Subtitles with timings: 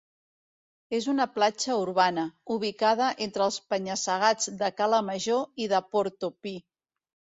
[0.99, 2.23] És una platja urbana,
[2.57, 6.57] ubicada entre els penya-segats de Cala Major i de Porto Pi.